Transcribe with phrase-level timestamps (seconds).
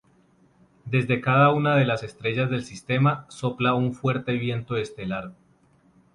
[0.85, 5.33] Desde cada una de las estrellas del sistema sopla un fuerte viento estelar.